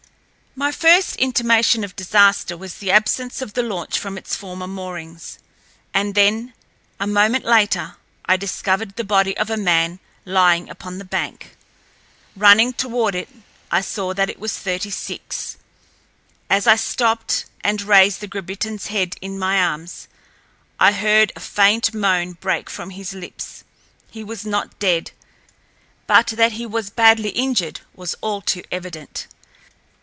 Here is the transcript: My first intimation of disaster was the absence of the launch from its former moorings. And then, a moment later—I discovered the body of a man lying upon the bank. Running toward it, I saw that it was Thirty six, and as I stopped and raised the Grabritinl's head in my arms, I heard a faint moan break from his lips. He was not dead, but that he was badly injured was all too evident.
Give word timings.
My 0.53 0.73
first 0.73 1.15
intimation 1.15 1.81
of 1.85 1.95
disaster 1.95 2.57
was 2.57 2.75
the 2.75 2.91
absence 2.91 3.41
of 3.41 3.53
the 3.53 3.63
launch 3.63 3.97
from 3.97 4.17
its 4.17 4.35
former 4.35 4.67
moorings. 4.67 5.39
And 5.93 6.13
then, 6.13 6.53
a 6.99 7.07
moment 7.07 7.45
later—I 7.45 8.35
discovered 8.35 8.97
the 8.97 9.05
body 9.05 9.35
of 9.37 9.49
a 9.49 9.55
man 9.55 9.99
lying 10.25 10.69
upon 10.69 10.97
the 10.97 11.05
bank. 11.05 11.55
Running 12.35 12.73
toward 12.73 13.15
it, 13.15 13.29
I 13.71 13.79
saw 13.79 14.13
that 14.13 14.29
it 14.29 14.39
was 14.39 14.59
Thirty 14.59 14.89
six, 14.89 15.55
and 16.49 16.57
as 16.57 16.67
I 16.67 16.75
stopped 16.75 17.45
and 17.63 17.81
raised 17.81 18.19
the 18.19 18.27
Grabritinl's 18.27 18.87
head 18.87 19.15
in 19.21 19.39
my 19.39 19.57
arms, 19.57 20.09
I 20.81 20.91
heard 20.91 21.31
a 21.33 21.39
faint 21.39 21.93
moan 21.93 22.33
break 22.33 22.69
from 22.69 22.89
his 22.89 23.13
lips. 23.13 23.63
He 24.09 24.21
was 24.21 24.45
not 24.45 24.77
dead, 24.79 25.11
but 26.07 26.27
that 26.27 26.51
he 26.51 26.65
was 26.65 26.89
badly 26.89 27.29
injured 27.29 27.79
was 27.95 28.15
all 28.19 28.41
too 28.41 28.63
evident. 28.69 29.27